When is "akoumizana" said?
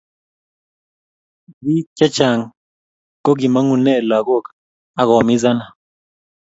5.01-5.65